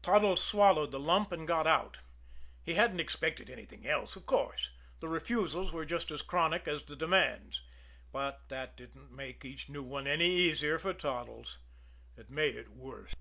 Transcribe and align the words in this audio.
Toddles 0.00 0.40
swallowed 0.44 0.92
the 0.92 1.00
lump 1.00 1.32
and 1.32 1.44
got 1.44 1.66
out. 1.66 1.98
He 2.62 2.74
hadn't 2.74 3.00
expected 3.00 3.50
anything 3.50 3.84
else, 3.84 4.14
of 4.14 4.26
course. 4.26 4.70
The 5.00 5.08
refusals 5.08 5.72
were 5.72 5.84
just 5.84 6.12
as 6.12 6.22
chronic 6.22 6.68
as 6.68 6.84
the 6.84 6.94
demands. 6.94 7.62
But 8.12 8.48
that 8.48 8.76
didn't 8.76 9.10
make 9.10 9.44
each 9.44 9.68
new 9.68 9.82
one 9.82 10.06
any 10.06 10.30
easier 10.30 10.78
for 10.78 10.92
Toddles. 10.92 11.58
It 12.16 12.30
made 12.30 12.54
it 12.54 12.68
worse. 12.70 13.12